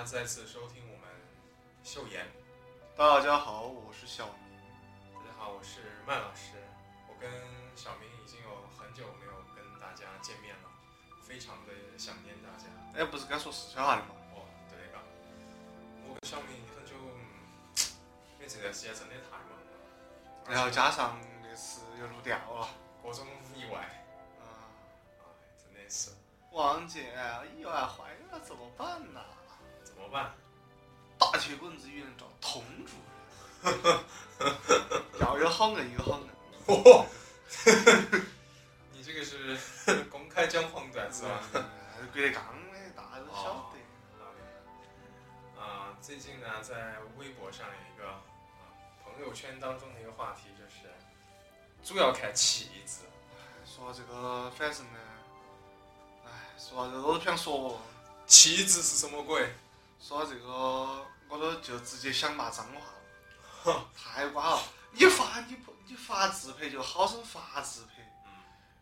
[0.00, 1.10] 家再次收听我们
[1.84, 2.26] 秀妍。
[2.96, 4.34] 大家好，我是小明。
[5.14, 6.52] 大家好，我是麦老师。
[7.06, 7.30] 我跟
[7.76, 8.48] 小明已经有
[8.78, 10.70] 很久没有跟大家见面了，
[11.20, 12.64] 非常的想念大家。
[12.98, 14.14] 哎，不是该说四川话的吗？
[14.32, 15.00] 哦，对的嘎，
[16.08, 17.20] 我跟小明很久，嗯
[18.38, 22.70] 因为这段时间真的太忙了，然后加上那次又录掉了，
[23.02, 23.80] 各种意外，
[24.40, 24.64] 啊，
[25.20, 25.24] 哎，
[25.62, 26.12] 真的是
[26.52, 27.12] 王姐
[27.54, 29.20] 意外怀孕了怎么办呢？
[29.20, 29.39] 怎
[30.00, 30.32] 么办？
[31.18, 32.92] 大铁棍子医院找佟主
[33.62, 33.74] 任，
[35.20, 36.28] 要有好硬有好硬。
[36.66, 37.04] 嚯、
[38.92, 39.58] 你这个是
[40.10, 41.40] 公开讲黄段子吧？
[41.54, 41.64] 嗯
[42.12, 42.42] 郭德纲
[42.72, 45.60] 的，大家都晓得。
[45.60, 48.22] 啊，最近呢，在微博上有一个啊
[49.04, 50.88] 朋友圈当中的一个话题，就是
[51.84, 53.02] 主要看气质。
[53.66, 54.98] 说这个，反正呢，
[56.24, 57.78] 哎，说到这个我都不想说了。
[58.26, 59.52] 气质是什么鬼？
[60.00, 64.62] 说到这个，我都就直接想骂脏话了，太瓜了！
[64.92, 68.32] 你发你不你发自拍就好生发自拍，嗯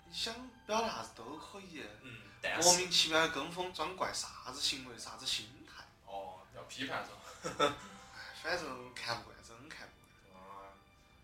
[0.09, 0.35] 你想
[0.67, 7.11] 表达啥子都可以，嗯，但莫名其妙的跟风装怪，啥子行为啥子心态，哦，要批判是
[7.59, 7.75] 吧？
[8.15, 10.43] 哎， 反正看不惯，真看不惯。
[10.43, 10.73] 啊，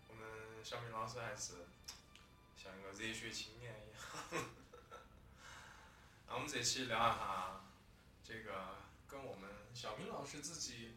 [0.09, 0.23] 我们
[0.63, 1.53] 小明老师还是
[2.61, 3.91] 像一个热血青年一
[4.35, 4.43] 样。
[6.27, 7.61] 那我们这期聊一下
[8.23, 8.75] 这个
[9.07, 10.95] 跟我们小明老师自己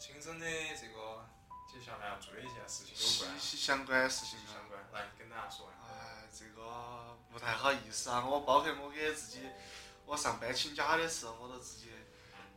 [0.00, 1.24] 亲身的这个
[1.72, 5.94] 接下来要做的一件事情有关息，息相关的事情相关，来跟大家说一下。
[5.94, 9.48] 哎，这个不太好意思啊，我包括我给自己，
[10.06, 11.86] 我上班请假的时候，我都直接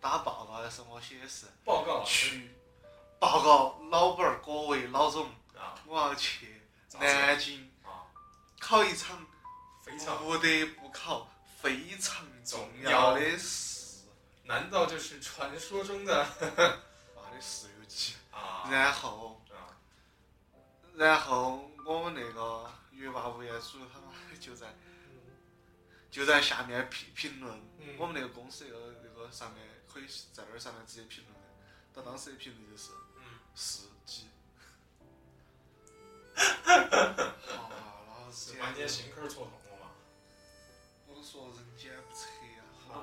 [0.02, 2.30] 打报告的时候，我写的是报告老师。
[2.32, 2.56] 去
[3.20, 6.64] 报告老板儿各位老总，啊，我要去
[7.00, 7.72] 南京。
[7.84, 8.10] 啊，
[8.60, 9.24] 考一场
[9.86, 11.30] 非常，不得不考、
[11.62, 13.77] 非常重重要的试，
[14.48, 16.26] 难道就是传说中的
[17.16, 18.16] 妈的石油机。
[18.32, 18.70] 啊？
[18.72, 19.76] 然后，啊，
[20.96, 24.74] 然后我们那个月霸物业主他妈的就在
[26.10, 31.42] 就在下面评评论，嗯我们那个公司那个那个上面可以在那儿上面直接评论的，
[31.94, 33.24] 他当时的评论就是嗯，
[33.56, 34.28] 四级。
[36.38, 37.34] 啊，
[38.08, 39.92] 老子是把你的心口儿戳痛了嘛？
[41.08, 42.28] 我都说人间不测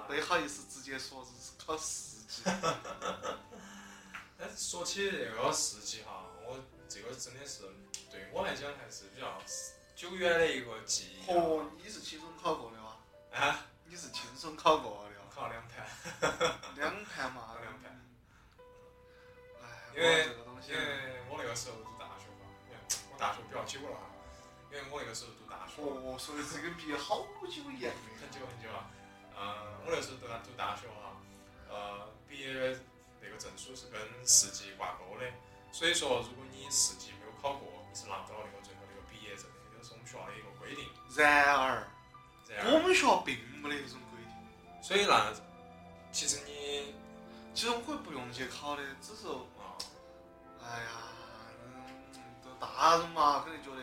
[0.09, 2.43] 没好意思直接说是考四级。
[4.37, 6.59] 但是说起这个四级哈，我
[6.89, 7.63] 这个真的是
[8.11, 9.41] 对我来讲还是比较
[9.95, 11.35] 久远的一个记忆啊。
[11.37, 12.97] 哦，你是轻松考过的吗？
[13.33, 15.87] 啊， 你是轻松考过的我考两盘，
[16.77, 18.01] 两盘嘛，两盘。
[19.63, 19.65] 哎，
[19.97, 22.51] 因为这个东西因，为我那个时候读大学嘛，
[23.13, 23.99] 我大学比较久了，
[24.71, 28.91] 因为我那个时候读大学，哦，所以这个毕业好久远很久很久了。
[29.37, 29.45] 嗯，
[29.85, 31.17] 我那时候读大读大学哈，
[31.69, 32.79] 呃，毕业
[33.21, 35.27] 那个证书是跟四级挂钩的，
[35.73, 40.85] 所以说如果你四级没有考过，你是拿不到那个最后那个毕业证的，这个是我们学校的一个规定。
[41.17, 41.87] 然而，
[42.49, 44.83] 然而，我们学校并没得这种规定。
[44.83, 45.33] 所以那
[46.13, 46.95] 其实你
[47.55, 49.79] 其实我可以不用去考的，只是，啊，
[50.63, 50.91] 哎呀，
[51.65, 53.83] 嗯，都大人嘛，肯定觉得，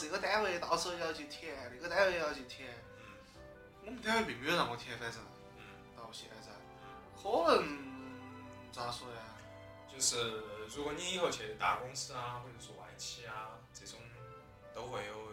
[0.00, 2.70] 这个单位到时候要去填，那个单位要去填。
[3.04, 3.12] 嗯
[3.84, 5.20] 我们单位并没有让我填，反正。
[5.58, 5.62] 嗯，
[5.94, 6.48] 到现在，
[7.20, 7.68] 可能
[8.72, 9.20] 咋说呢？
[9.92, 10.42] 就是
[10.74, 13.98] 如果你以后去大公司啊，或者说外企啊，这种
[14.74, 15.32] 都会有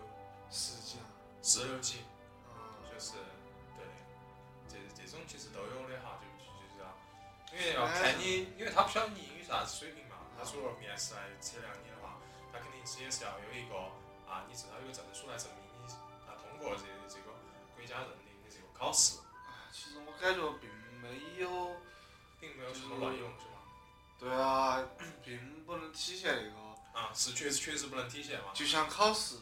[0.52, 1.08] 十几啊，
[1.42, 2.00] 四六级，
[2.48, 3.14] 啊，就是
[3.78, 3.86] 对，
[4.68, 6.92] 这这种其实都有的哈，就就就是要，
[7.54, 12.18] 因为要看你，因为他不晓得你英语啥子水平嘛，他除了面试来测量你的话，
[12.52, 13.76] 他肯定是也是要有一个
[14.30, 15.94] 啊，你至少有个证书来证明你
[16.28, 17.32] 啊通过这这个
[17.76, 19.20] 国家认定的这个考试。
[19.48, 20.70] 哎其实我感觉并
[21.02, 21.78] 没有，
[22.40, 23.62] 并没有什么卵用，是吧？
[24.20, 24.84] 对啊，
[25.24, 26.68] 并不能体现那个。
[26.98, 28.50] 啊，是确实确实不能体现嘛。
[28.56, 29.36] 就像考试，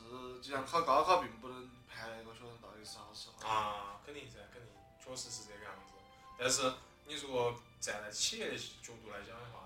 [0.44, 3.48] 就像考高考，并不能判那个学生到底是好是坏。
[3.48, 5.94] 啊，肯定噻，肯定，确实是这个样子。
[6.38, 6.74] 但是
[7.06, 9.65] 你如果站在企业的角度来讲的话，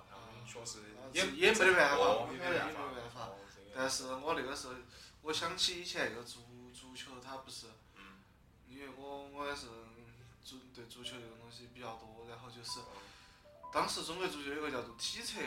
[0.51, 0.79] 确实
[1.13, 3.29] 也也没得办法，哦也没得办办法。
[3.75, 4.73] 但是我那个时候，
[5.21, 6.39] 我想起以前那个足
[6.73, 8.19] 足球，它不是，嗯
[8.67, 9.67] 因为我我也是
[10.43, 15.39] 足对足球这个东西比较多，然后就是嗯当时中国足球有个叫做体测，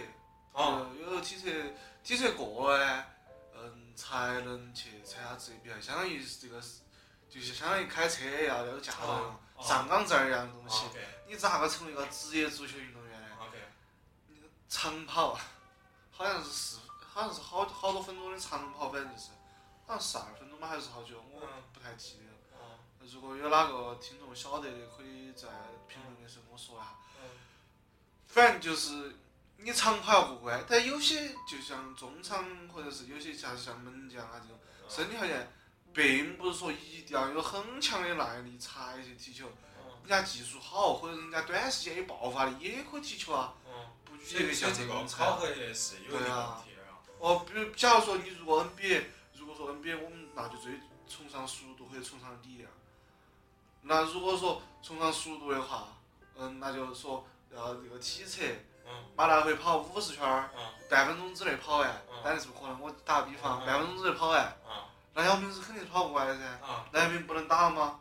[1.00, 1.50] 有体测
[2.04, 3.04] 体测过呢，
[3.54, 6.80] 嗯，才能去参加职业比赛，相当于是这个是
[7.28, 10.84] 就是相当于开车要要驾照上岗证儿一样的东西。
[11.26, 13.01] 你咋个成为一个职业足球运动员
[14.72, 15.38] 长跑，
[16.10, 16.78] 好像是四，
[17.12, 19.28] 好像是好好多分钟的长跑，反正就是，
[19.86, 22.58] 好像十二分钟吧，还是好久，我嗯不太记得了。
[22.58, 22.80] 哦，
[23.12, 25.46] 如果有哪个听众晓得的，可以在
[25.86, 26.96] 评论的时候跟我说一下。
[27.20, 27.28] 嗯。
[28.26, 29.14] 反正就是
[29.58, 34.58] 你长跑要过关，但有些就像中场或者是有些像像门将啊这种
[34.88, 35.52] 身体条件，
[35.92, 39.48] 并不是说一定要有很强的耐力才去踢球，
[39.84, 40.00] 嗯。
[40.00, 43.52] 人家技术好或者人家短时间有爆发力也可以踢球啊，
[44.22, 46.98] 嗯，不所以拘得像这个人才考核也是有一定问题的啊。
[47.18, 49.04] 哦，比如假如说你如果 NBA，
[49.34, 50.72] 如果说 NBA 我们那就最
[51.08, 52.70] 崇尚速度或者崇尚力量。
[53.82, 55.88] 那如果说崇尚速度的话，
[56.36, 58.42] 嗯，那就是说要这个体测，
[58.86, 62.80] 嗯把来回跑五十圈儿，嗯半分钟之内跑完嗯，但是不可能。
[62.80, 66.44] 我打个比方，嗯半分钟之内跑完，啊那姚明是肯定是跑不完的噻。
[66.66, 68.00] 啊，那姚明不能打了吗？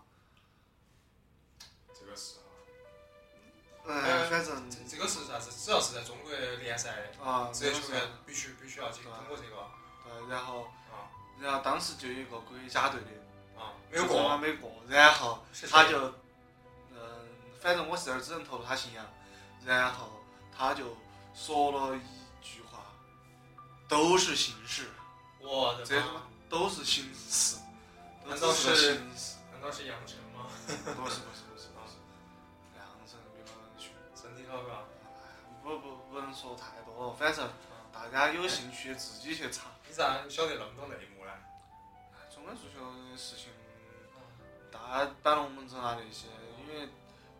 [3.85, 5.51] 嗯，反正这这个是啥子？
[5.51, 9.67] 只要是在中国联赛，啊，职业球这个是员必须必须要去通过这个
[10.03, 13.07] 对，然后啊然后当时就有一个国家队的。
[13.53, 16.11] 啊，没有过，没过，然后他就，
[16.89, 16.97] 嗯，
[17.61, 19.05] 反正我是这儿只能透露他姓杨，
[19.63, 20.19] 然后
[20.57, 20.97] 他就
[21.35, 22.79] 说了一句话，
[23.87, 24.89] 都是形式，
[25.39, 26.03] 我的妈这！
[26.49, 27.57] 都是形式，
[28.23, 28.95] 都难道只是？
[29.51, 30.47] 难道是杨晨吗？
[30.67, 31.43] 不是不是
[36.33, 37.49] 说太多了，反正
[37.93, 39.67] 大家有兴趣自己去查。
[39.87, 41.31] 你咋晓得那么多内幕呢？
[42.33, 42.79] 中国足球
[43.09, 43.51] 的事情，
[44.71, 46.27] 大家摆龙门阵啊那些，
[46.59, 46.87] 因为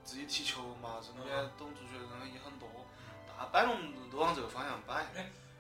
[0.04, 2.68] 自己踢球嘛，身边懂足球的人也很多，
[3.26, 5.06] 大摆龙门阵都往这个方向摆。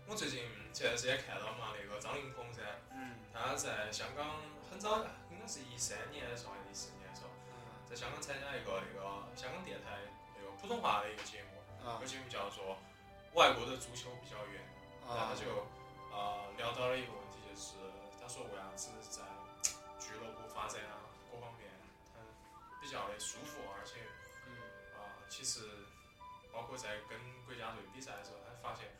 [0.07, 0.43] 我最近
[0.73, 2.61] 前段时间看到嘛，那个张云鹏噻，
[2.91, 4.99] 嗯，他在香港很早，
[5.31, 7.29] 应该是一三年的时候还是一四年的时候，
[7.87, 10.03] 在香港参加一个那个香港电台
[10.35, 12.75] 那个普通话的一个节目，啊这个节目叫做
[13.33, 14.61] 《外国的足球比较远》。
[15.07, 15.67] 然后啊他就
[16.11, 17.75] 呃聊到了一个问题，就是
[18.21, 19.21] 他说为啥子在
[19.99, 21.67] 俱乐部发展啊各方面，
[22.13, 22.19] 他
[22.81, 24.07] 比较的舒服，而且
[24.47, 24.55] 嗯
[24.95, 25.61] 啊、其实
[26.51, 28.95] 包括在跟国家队比赛的时候，他发现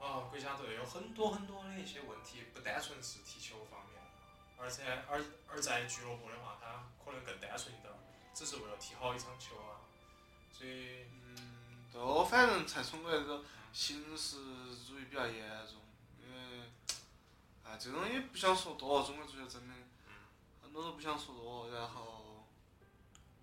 [0.00, 4.00] 啊、国家队有很多很多的一些问题，不单纯是踢球方面，
[4.56, 7.98] 而且而而在俱乐部的话，他可能更单纯一点儿，
[8.32, 9.82] 只是为了踢好一场球啊，
[10.52, 11.04] 所以
[11.98, 13.42] 嗯，都反正在中国这个
[13.72, 14.36] 形式
[14.86, 15.80] 主义比较严重，
[16.22, 16.70] 因为，
[17.64, 19.74] 哎，这种也不想说多，中国足球真的
[20.62, 22.46] 很多都不想说多，然后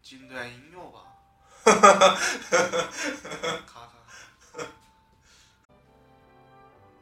[0.01, 1.17] 进段音乐吧，
[3.67, 3.91] 卡卡。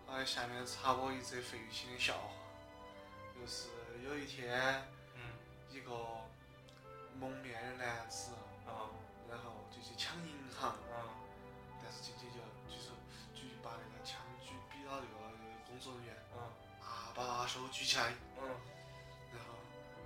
[0.10, 2.32] 哎，下面插播一则费玉清的笑话，
[3.40, 3.68] 就是
[4.04, 5.22] 有一天，嗯。
[5.72, 5.92] 一个
[7.20, 8.30] 蒙面的男子，
[8.68, 8.86] 啊
[9.28, 11.13] 然后就去抢银行，啊
[17.16, 18.48] 把手举起来，嗯。
[19.32, 19.56] 然后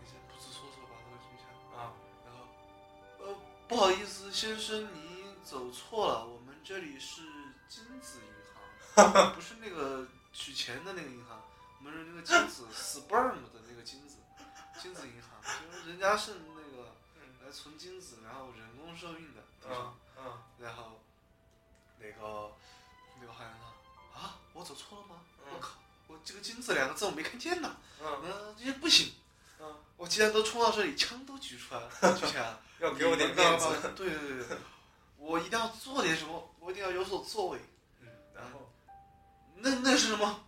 [0.01, 1.93] 那些不知所措把手举起来，啊。
[2.25, 2.39] 然后，
[3.19, 3.35] 呃，
[3.67, 7.21] 不好意思，先生，你走错了，我们这里是
[7.67, 8.31] 金子银
[8.95, 11.41] 行， 不是那个取钱的那个银行，
[11.79, 14.17] 我们是那个金子 sperm 的那个金子，
[14.81, 16.93] 金子银行，就是人家是那个
[17.45, 19.41] 来存金子，然后人工受孕的。
[19.69, 20.41] 嗯嗯。
[20.59, 20.99] 然后
[21.99, 22.51] 那个
[23.19, 23.67] 那个好像说
[24.19, 25.21] 啊，我走错了吗？
[25.45, 25.53] 嗯。
[25.53, 25.75] 我靠，
[26.07, 27.75] 我这个“金子”两个字我没看见呐。
[28.01, 29.11] 嗯嗯，这不行。
[29.59, 32.35] 嗯，我既然都冲到这里，枪都举出来了， 举起。
[32.79, 33.67] 要给我点面子。
[33.95, 34.57] 对对对对，
[35.17, 37.59] 我一定要做点什么，我一定要有所作为。
[38.01, 38.71] 嗯，然后
[39.55, 40.43] 那那是什么？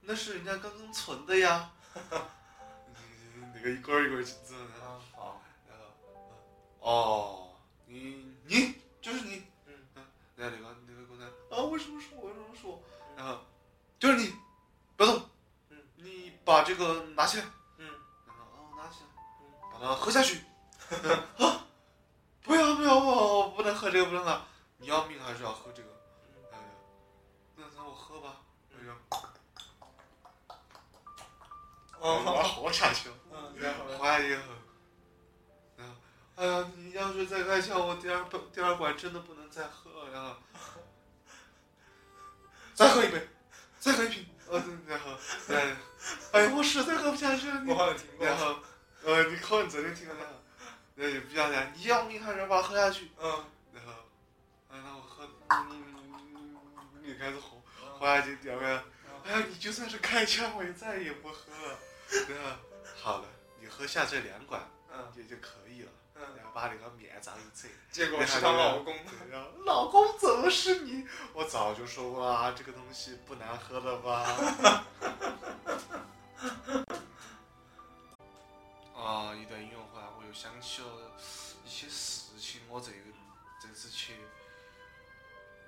[0.00, 1.70] 那是人家刚刚存的呀。
[3.54, 5.76] 那个一根一根金子，啊好，然
[6.80, 7.48] 后，哦，
[7.86, 9.74] 你你就是你，嗯
[10.36, 12.28] 那个那个工人啊，为什么是我？
[12.28, 12.80] 为什么是我？
[13.16, 13.40] 然后
[13.98, 14.32] 就是你，
[14.98, 15.22] 不要动，
[15.70, 17.44] 嗯，你把这个拿起来，
[17.76, 17.86] 嗯。
[18.26, 19.46] 然后哦拿起来，嗯。
[19.72, 20.42] 把它喝下去，
[21.38, 21.64] 啊，
[22.42, 24.42] 不要不要不要不喝这个不能喝，
[24.78, 25.88] 你要命还是要喝这个？
[26.50, 26.64] 哎呀，
[27.54, 28.40] 那那我喝吧。
[28.72, 28.96] 哎呀，
[32.00, 33.14] 我把它喝下去了。
[33.30, 33.96] 嗯，然后呢？
[34.02, 34.18] 哎
[36.44, 40.10] 呀，你要是再开枪，我第二杯第二罐真的不能再喝了。
[40.10, 40.34] 然后，
[42.74, 43.28] 再喝一杯，
[43.78, 44.26] 再喝一瓶。
[44.50, 45.16] 呃，然后，
[46.32, 47.60] 哎，我实在喝不下去了。
[47.62, 48.26] 你我好像听过。
[48.26, 48.56] 然后，
[49.04, 50.34] 呃，你可能真的听过，然后，
[50.94, 53.10] 然后就比较难，你要命还是要把它喝下去？
[53.20, 53.92] 嗯，然后，
[54.70, 55.84] 哎，那我喝，嗯，
[57.02, 57.56] 你就开始喝，
[57.98, 58.84] 喝下去第二个，
[59.24, 61.78] 哎呀，你就算是开枪，我也再也不喝了。
[62.28, 62.56] 然后，
[62.96, 63.28] 好了，
[63.60, 65.90] 你喝下这两管，嗯也就可以了。
[66.18, 68.94] 嗯，然后把那个面罩一扯，结果是她老公。
[69.30, 71.06] 然后老公怎么是你？
[71.32, 74.26] 我早就说过啊，这个东西不难喝的吧？
[78.96, 80.88] 啊，一段音乐回来，我又想起了
[81.64, 82.62] 一些事情。
[82.68, 82.98] 我这个
[83.62, 84.16] 这次去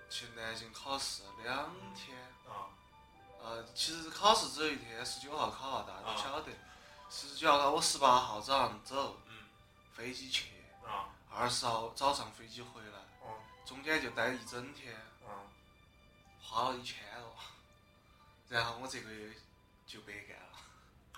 [0.09, 2.75] 去南京考试两天，啊
[3.42, 6.50] 呃，其实考试只有一天，十九号考啊，大家都啊晓得。
[7.09, 9.30] 十九号考我十八号早上走嗯
[10.11, 10.49] 飞机去，
[10.85, 14.93] 啊二十号早上飞机回来，哦中间就待一整天，
[15.25, 15.47] 啊
[16.43, 17.33] 花了一千多。
[18.50, 19.33] 然后我这个月
[19.87, 20.59] 就白干了，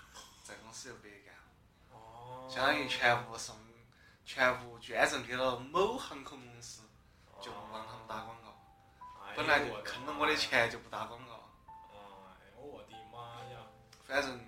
[0.45, 2.47] 在公司就白干了，哦。
[2.47, 3.57] 相当于全部送，
[4.27, 6.83] 全部捐赠给了某航空公司，
[7.41, 8.55] 就不帮他们打广告。
[9.25, 10.35] 哎本来就坑了我的。
[10.37, 11.49] 钱就不打广告，
[11.89, 13.57] 哎呦我的妈呀！
[14.05, 14.39] 反正，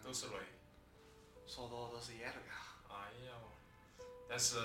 [0.00, 0.36] 都是泪。
[1.56, 2.76] 说多都是眼泪啊。
[2.90, 2.92] 哎
[3.24, 3.32] 呀，
[4.28, 4.58] 但是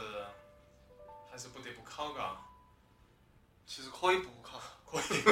[1.32, 2.36] 还是不得不考嘎。
[3.66, 5.24] 其实可以不考，可以。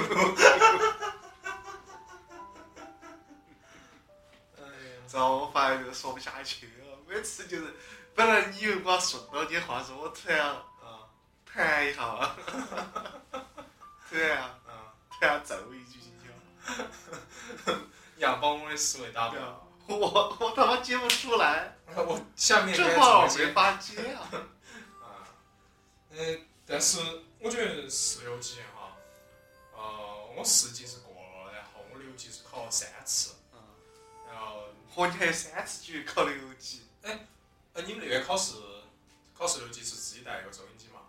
[4.55, 7.75] 哎呀，然后我发现就说不下去了，每次就是，
[8.15, 10.63] 本来你以为我要顺到你话说，我突然啊。
[11.45, 12.35] 弹一下，
[14.07, 17.79] 突然啊，突然揍一句进去了，
[18.15, 19.43] 你 要把我的思维打断。
[19.97, 23.51] 我我他妈接不出来， 我下面这该话我没？
[23.53, 24.29] 法接啊。
[25.01, 25.25] 啊，
[26.11, 26.99] 嗯，但是
[27.39, 28.95] 我觉得四六级哈，
[29.75, 33.59] 呃，我四级是过了，然后我六级是考了三次，嗯，
[34.31, 38.53] 然后和你还有三次就考六级，呃，你们那边考试
[39.37, 41.01] 考四六级是自己带一个收音机嘛？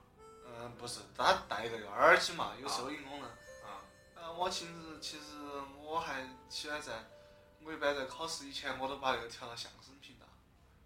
[0.46, 3.28] 嗯，不是，他带一个耳机嘛，有收音功能。
[3.28, 3.84] 啊，
[4.16, 5.25] 啊，我其实其实
[5.82, 6.92] 我还喜欢在，
[7.64, 10.26] 我一般在考试以前我都把那个调到相声频道，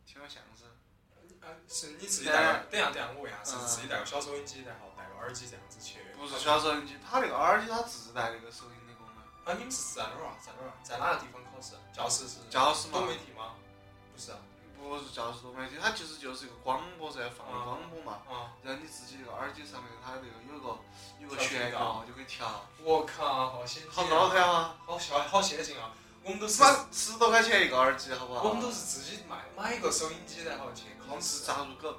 [0.06, 0.68] 听个相声。
[1.40, 2.66] 啊，是你自己带个？
[2.70, 6.00] 等一下等一下，我问一下，是嗯自己带个小收音机，然后带个耳机这样子去？
[6.16, 9.22] 不是小收音机，它那个耳机它自带那个收音的功能。
[9.44, 10.36] 啊，你们是在哪儿啊？
[10.40, 10.74] 在哪儿啊？
[10.82, 11.74] 在哪个地方考试？
[11.92, 12.40] 教室是？
[12.48, 13.54] 教室嘛多媒体吗？
[14.14, 14.38] 不是啊。
[14.80, 18.20] 不是教室多媒体，它其实就是一个广播噻放的广播嘛。
[18.28, 20.78] 啊，然后你自己那个耳机上面它那个有个
[21.20, 23.94] 有个旋道钮就可以调，我靠，好先进、啊！
[23.94, 24.76] 好高端啊！
[24.84, 25.92] 好小，好先进啊！
[26.24, 28.42] 我们都是，买十多块钱一个耳机，好不好？
[28.44, 31.44] 我们都是自己买买一个收音机，然后去考你是试。
[31.44, 31.96] 咋入口？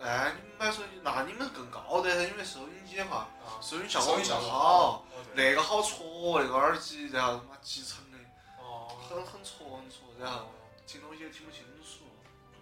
[0.00, 8.18] 哎，你们买收音机，那你们更高端，因为收音机的话，啊，收音效果更收音效果好，那个好戳那个耳机，然后他妈集成的，
[8.58, 10.50] 哦，很很戳很戳，然后
[10.86, 12.04] 听东西也听不清楚。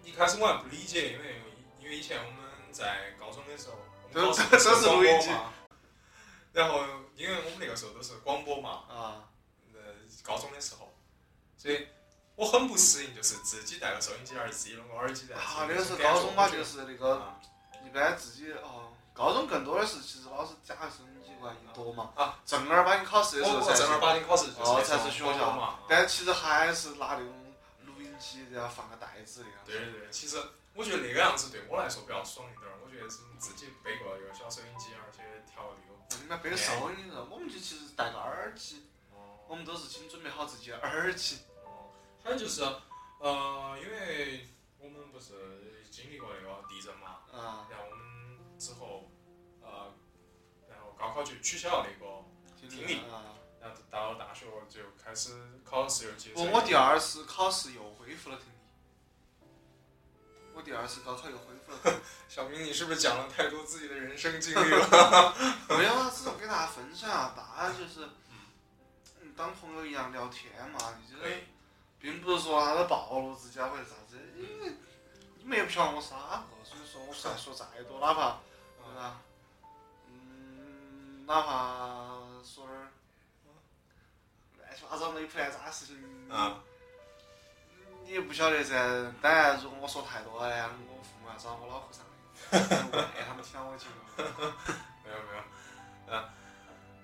[0.03, 1.41] 一开始我还不理解，因为
[1.79, 2.39] 因为以前我们
[2.71, 3.75] 在高中的时候，
[4.13, 5.29] 我都们考试都是广录音机，
[6.53, 6.83] 然后
[7.15, 9.23] 因为我们那个时候都是广播嘛，啊，呃，
[10.25, 10.91] 高中的时候，
[11.55, 11.87] 所以
[12.35, 15.35] 我很不适应，就是自己带个收音机，而自己弄个耳机在。
[15.35, 17.39] 啊，那个是高中嘛，就是那个啊
[17.85, 25.79] 一般自己哦，高中更多的是其实老师夹收音机过来一多嘛，啊，正儿八经考试的时候才我我正儿八经考试就是才是学校嘛。
[25.87, 27.55] 但其实还是拿那种
[27.85, 29.59] 录音机，然后放个袋子那样。
[29.65, 30.41] 对对对，其实
[30.73, 32.73] 我觉得那个样子对我来说比较爽一点儿。
[32.83, 36.21] 我觉得是自己背个一个小收音机，而且调那个。
[36.21, 39.04] 你们背个收音的，我们就其实带个耳机，哦
[39.47, 41.39] 我们都是请准备好自己的耳机。
[41.63, 41.91] 哦，
[42.23, 42.63] 反正就是
[43.19, 44.47] 呃，因为
[44.79, 45.33] 我们不是
[45.89, 49.09] 经历过那个地震嘛，啊，然后我们之后
[49.61, 49.93] 呃，
[50.69, 52.23] 然后高考就取消了那个，
[52.69, 53.33] 听力啊。
[53.61, 55.31] 然后到了大学就开始
[55.63, 56.31] 考试又接。
[56.35, 59.49] 我我第二次考试又恢复了听力，
[60.53, 62.01] 我第二次高考又恢复了。
[62.29, 65.35] 小明，你是不是讲了太多自己的人生经历了？
[65.69, 68.24] 没有啊，只是给大家分享啊，大家就是嗯
[69.37, 70.79] 当朋友一样聊天嘛，
[71.11, 71.43] 就是，
[71.99, 74.71] 并不是说啥子暴露自己啊或者啥子，因为
[75.37, 78.37] 你们也不晓得我是哪个，所以说我再说再多，哪怕
[78.95, 79.21] 吧？
[80.07, 82.91] 嗯，哪怕说点儿
[84.57, 86.61] 乱七八糟的、一乱杂渣事情，啊，
[88.03, 88.73] 你也不晓得噻。
[89.21, 92.05] 当然，如果我说太多了喃，我父母要找我脑壳上
[92.89, 93.87] 的，让他们抢我去。
[94.15, 94.55] 哈，
[95.03, 95.43] 没有没有，
[96.07, 96.23] 嗯。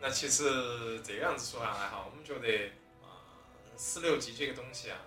[0.09, 2.71] 其实这个样子说下来哈，我们觉得
[3.03, 3.21] 啊，
[3.77, 4.97] 四六级这个东西啊，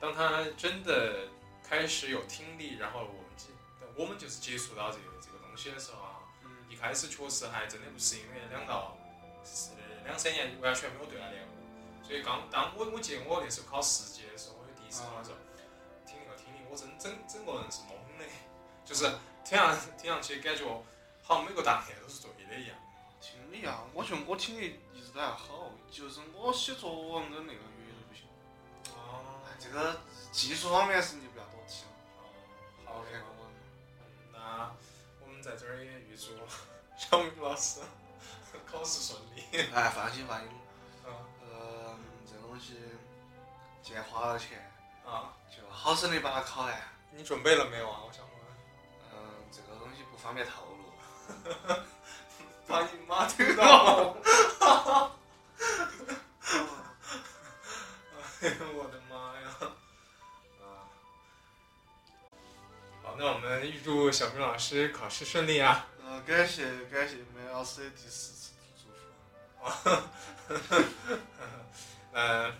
[0.00, 1.28] 当他真的
[1.62, 3.46] 开始有听力，然后我们接
[3.94, 8.96] 我们就是接触到这个这个东西的时候啊，嗯一开始确实还真的不是因为两到
[9.44, 9.70] 是
[10.04, 15.36] 两三年完全没有对他练过，所以刚当我我记得我那时候考四级的时候，我就第一次考的时候，
[16.06, 18.24] 听那个听力，我真整整个人是懵的，
[18.86, 19.04] 就是
[19.44, 20.64] 听上听上去感觉
[21.22, 22.76] 好像每个答案都是对的一样。
[23.62, 28.26] 听力啊，我觉得我听力一直都还好，就是我写作文跟那个阅读不行。
[28.92, 30.00] 哦哎，这个
[30.32, 31.90] 技术方面是你不要多提了。
[32.84, 33.46] 好的看看我。
[34.32, 34.74] 那
[35.20, 36.32] 我们在这儿也预祝
[36.96, 37.80] 小明老师
[38.66, 39.42] 考试顺利。
[39.72, 40.48] 哎，放心放心，
[41.06, 42.76] 嗯呃，这东西
[43.80, 44.72] 既然花了钱，
[45.06, 46.82] 啊，就好生的把它考完。
[47.14, 48.00] 你准备了没有啊？
[48.04, 48.34] 我想问。
[49.12, 49.18] 嗯，
[49.52, 50.82] 这个东西不方便透露。
[52.72, 54.16] 把你妈听到！
[58.40, 59.46] 哎呦我的妈呀！
[60.58, 60.88] 啊，
[63.02, 65.86] 好，那我们预祝小明老师考试顺利啊！
[66.02, 68.88] 呃，感谢感谢梅老师的第四次祝
[69.68, 70.82] 福。
[72.12, 72.50] 呃，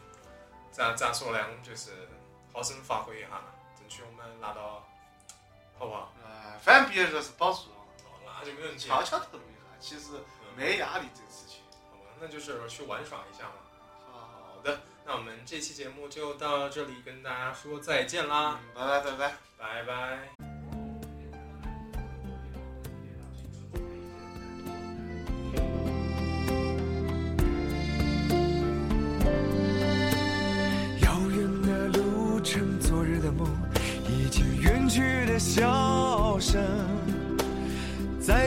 [0.73, 1.39] 咋咋说呢？
[1.43, 1.91] 我们就是
[2.53, 3.29] 好生发挥一下，
[3.79, 4.87] 争取我们拿到，
[5.79, 6.13] 好不好？
[6.23, 7.71] 呃，反正毕业就是保住，
[8.27, 8.87] 那就没问题。
[8.89, 10.13] 悄悄透露一下，其实
[10.57, 11.61] 没压力这个事情。
[11.91, 13.55] 好吧，那就是去玩耍一下嘛。
[14.11, 19.37] 好的，那我们这期节目就到这里，跟大家说再见啦，嗯，拜拜拜拜。
[19.59, 20.42] 拜拜。